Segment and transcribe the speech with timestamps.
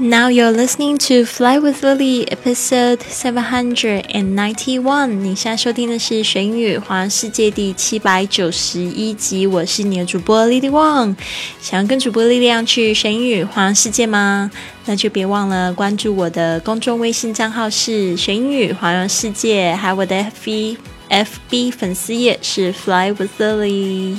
[0.00, 5.08] Now you're listening to Fly with Lily, episode seven hundred and ninety-one。
[5.08, 9.44] 你现在收听的是《学英语环游世界》第七百九十一集。
[9.44, 11.16] 我是你的主播 Lily Wang。
[11.60, 14.48] 想要跟主播力量去学英语环游世界吗？
[14.84, 20.76] 那就别忘了关注我的公众微信账号是“学英语环游世界”，还有我的 FB
[21.10, 24.16] FB 粉丝页是 Fly with Lily。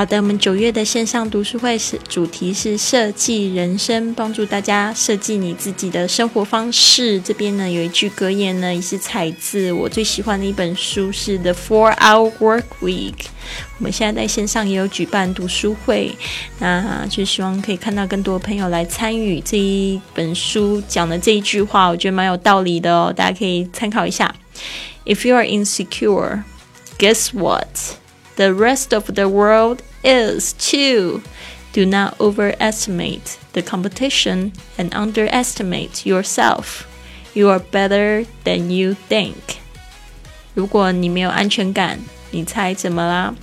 [0.00, 7.20] 好的，我们九月的线上读书会是主题是设计人生，帮助大家设计你自己的生活方式。
[7.20, 13.12] 这边呢有一句格言呢，也是采自我最喜欢的一本书，是《The Four Hour Work Week》。
[13.76, 16.16] 我们现在在线上也有举办读书会，
[16.60, 24.34] 那就希望可以看到更多朋友来参与这一本书讲的这一句话，我觉得蛮有道理的哦，大家可以参考一下。
[25.04, 26.44] If you are insecure,
[26.98, 27.98] guess what?
[28.36, 31.21] The rest of the world is too.
[31.73, 36.85] Do not overestimate the competition and underestimate yourself.
[37.33, 39.57] You are better than you think.
[40.53, 41.99] 如果你没有安全感，
[42.31, 43.35] 你猜怎么啦？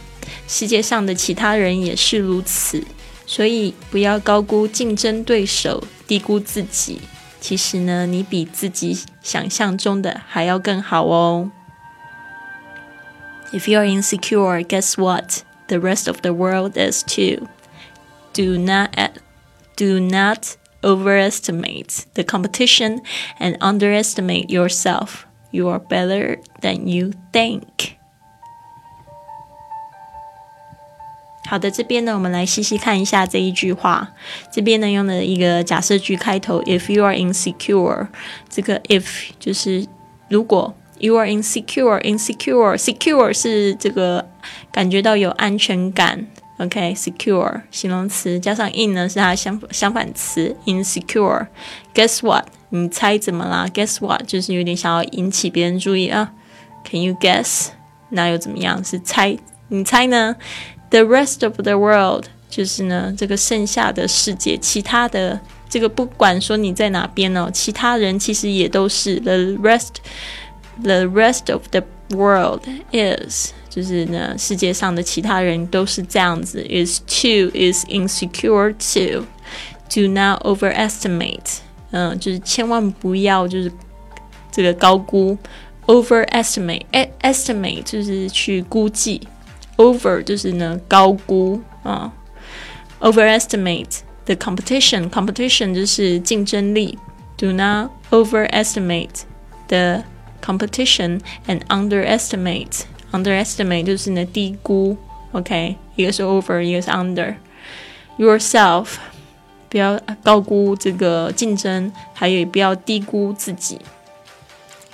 [0.48, 2.82] 世界上的其他人也是如此，
[3.26, 7.02] 所以不要高估竞争对手，低估自己。
[7.38, 11.50] 其实呢，你比自己想象中的还要更好哦。
[13.52, 15.42] If you're insecure, guess what?
[15.68, 17.48] The rest of the world is too.
[18.34, 18.90] Do not
[19.76, 23.00] do not overestimate the competition
[23.38, 25.24] and underestimate yourself.
[25.50, 27.92] You are better than you think.
[31.48, 34.12] 好的，这边呢，我们来细细看一下这一句话。
[34.50, 38.08] 这边呢，用的一个假设句开头，If you are insecure，
[38.50, 39.86] 这个 if 就是
[40.28, 40.74] 如果。
[40.99, 44.27] You are insecure, insecure, secure 是这个
[44.71, 46.27] 感觉到有安全感。
[46.57, 51.45] OK，secure 形容词加上 in 呢是它相相反词 insecure。
[51.93, 52.45] Guess what？
[52.69, 54.25] 你猜怎么啦？Guess what？
[54.25, 56.33] 就是有点想要引起别人注意啊。
[56.83, 57.67] Can you guess？
[58.09, 58.83] 那又怎么样？
[58.83, 59.37] 是猜？
[59.67, 60.35] 你猜呢
[60.89, 69.97] ？The rest of the world 就是呢这个剩下的世界，其他的这个不管说你在哪边哦，其他人其实也都是 the rest。
[70.82, 72.62] The rest of the world
[72.92, 76.64] is，就是呢，世界上的其他人都是这样子。
[76.64, 79.26] Is too is insecure too.
[79.94, 81.58] Do not overestimate，
[81.90, 83.70] 嗯，就是千万不要就是
[84.50, 85.36] 这个高估。
[85.86, 89.20] Overestimate，estimate 就是去估计，
[89.76, 92.12] over 就是呢高估啊。
[93.00, 96.98] Overestimate the competition，competition 就是竞争力。
[97.36, 99.24] Do not overestimate
[99.66, 100.04] the
[100.46, 102.82] competition and underestimate
[103.12, 104.96] underestimate 就是呢低估，
[105.32, 107.34] OK，一个是 over，一个是 under
[108.18, 108.86] yourself，
[109.68, 113.78] 不要高估这个竞争，还有不要低估自己。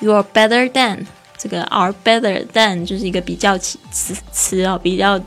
[0.01, 1.07] You are better than
[1.37, 3.79] 这个 are better than 就是一个比较词
[4.31, 5.21] 词啊，比较。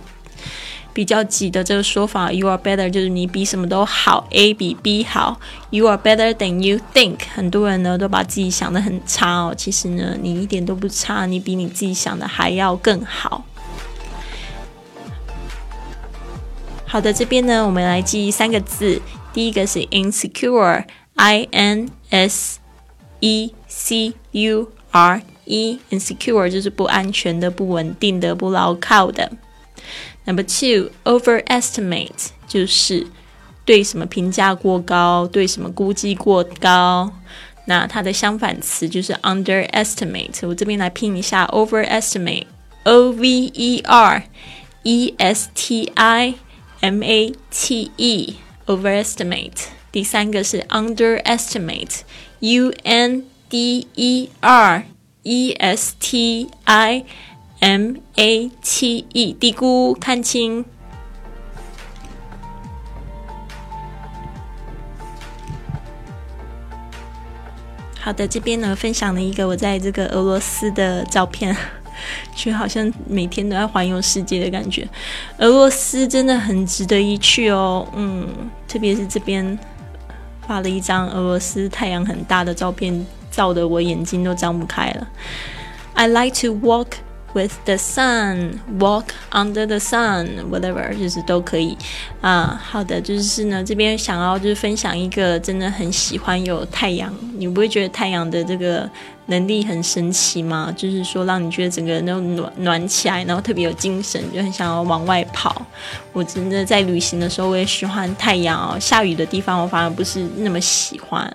[0.97, 7.19] 比较挤的这个说法，you are better 就是你比什么都好，A 比 B 好，you are better than you think。
[7.35, 13.45] 很多人呢都把自己想的很差哦，其实呢你一点都不差，你比你自己想的还要更好。
[16.87, 19.03] 好的，这边呢我们来记三个字，
[19.35, 22.59] 第一个是 insecure，I N S
[23.21, 29.31] E C U R E，insecure 就是不安全的、不稳定的、不牢靠的。
[30.26, 33.08] Number two, overestimate 就是
[33.66, 37.12] 对什么评价过高，对什么估计过高。
[37.66, 40.48] 那它的相反词就是 underestimate。
[40.48, 44.24] 我这边来拼一下 overestimate，o v e r
[44.84, 46.34] e s t i
[46.80, 49.66] m a t e，overestimate。
[49.92, 54.86] 第三个是 underestimate，u n d e r
[55.24, 57.06] e s t i。
[57.61, 60.65] M A T E 低估看清。
[67.99, 71.57] 好的，这边呢分享了一个我在这个俄罗斯的照片，
[72.37, 74.87] 就好像每天都在环游世界的感觉。
[75.39, 78.29] 俄罗斯真的很值得一去哦，嗯，
[78.69, 79.59] 特别是这边
[80.47, 85.09] 发了一张俄罗斯太阳很大的照片，照的我眼睛都张不开了。
[85.95, 86.87] I like to walk.
[87.37, 91.77] With the sun, walk under the sun, whatever，就是都可以
[92.23, 92.59] 啊。
[92.65, 98.89] 好的，就是呢，这边想要就是分享一个真的很喜欢有太阳，你不会觉得太阳的这个
[99.27, 100.73] 能力很神奇吗？
[100.75, 105.61] 就是说让你觉得整个人都暖暖起来，然后特别有精神，就很想要往外跑。
[106.15, 108.81] 我真的在旅行的时候，我也喜欢太阳哦。
[108.81, 111.31] 下雨的地方，我反而不是那么喜欢。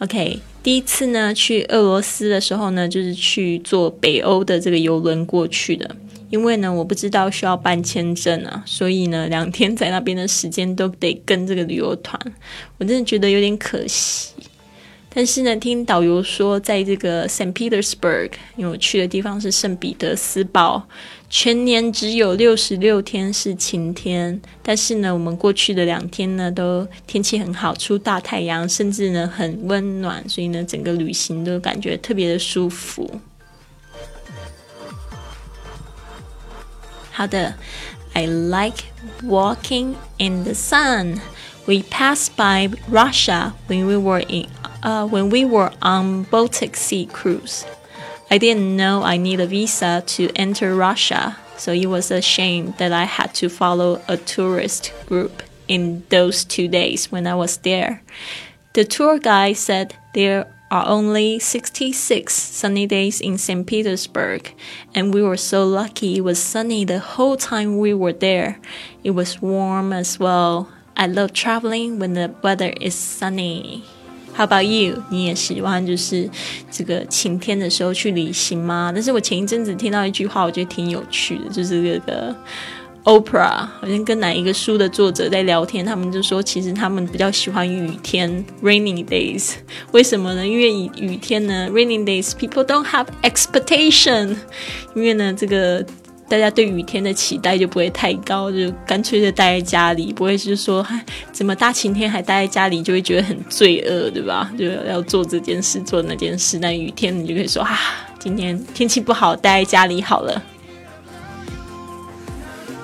[0.00, 0.40] OK。
[0.64, 5.94] 第一次呢，去俄罗斯的时候呢，就是去坐北欧的这个游轮过去的。
[6.30, 12.18] 因为呢，我不知道需要办签证啊，所以呢，两天在那边的时间都得跟这个旅游团，
[12.78, 14.30] 我真的觉得有点可惜。
[15.14, 20.82] 但是呢，听导游说，在这个 Saint Petersburg，因为我去的地方是圣彼得斯堡。
[21.30, 33.20] 全年只有六十六天是晴天，但是呢，我们过去的两天呢都天气很好，出大太阳，甚至呢很温暖，所以呢整个旅行都感觉特别的舒服。
[37.12, 37.54] 好的
[38.14, 38.78] ，I like
[39.22, 41.20] walking in the sun.
[41.66, 44.48] We passed by Russia when we were in,
[44.84, 47.66] uh, when we were on Baltic Sea cruise.
[48.30, 52.74] I didn't know I need a visa to enter Russia, so it was a shame
[52.78, 57.58] that I had to follow a tourist group in those two days when I was
[57.58, 58.02] there.
[58.74, 63.66] The tour guide said there are only 66 sunny days in St.
[63.66, 64.52] Petersburg,
[64.94, 68.58] and we were so lucky it was sunny the whole time we were there.
[69.04, 70.68] It was warm as well.
[70.96, 73.84] I love traveling when the weather is sunny.
[74.36, 75.00] How about you？
[75.10, 76.28] 你也喜欢就是
[76.70, 78.90] 这个晴天的时候去旅行吗？
[78.92, 82.34] 但是我前一阵子听到一句话，我觉得挺有趣的，就是这个
[83.04, 89.52] Oprah 好像跟哪一个书的作者在聊天，他们就说其实他们比较喜欢雨天 （rainy days）。
[89.92, 90.44] 为什么呢？
[90.44, 94.36] 因为雨天呢，rainy days people don't have expectation。
[94.94, 95.86] 因为呢，这个。
[96.28, 100.84] 大家对雨天的期待就不会太高，就干脆就待在家里，不会是说，
[101.32, 104.50] 怎么大晴天还待在家里，就会觉得很罪恶，对吧？
[104.58, 106.58] 就要做这件事，做那件事。
[106.58, 107.78] 那雨天你就可以说，啊，
[108.18, 110.42] 今天天气不好，待在家里好了。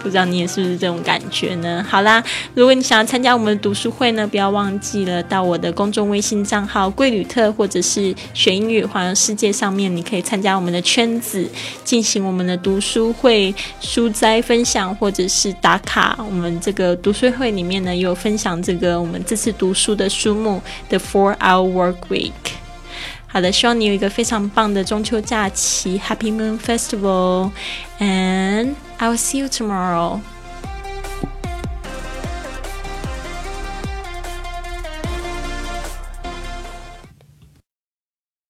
[0.02, 1.84] 不知道你也是不是这种感觉呢？
[1.88, 2.22] 好啦，
[2.54, 11.46] 如果你想要参加我们的读书会呢，不要忘记了到我的公众微信账号“贵旅特”或者是“学英语环游世界”上面，你可以参加我们的圈子，
[11.84, 16.16] 进行我们的读书会书斋分享，或者是打卡。
[16.18, 22.30] 我们这个读书会里面呢，有分享这个我们这次读书的书目《The Four Hour Work Week》。
[23.26, 28.70] 好的，希望你有一个非常棒的中秋假期，Happy Moon Festival，and
[29.02, 30.20] I will see you tomorrow.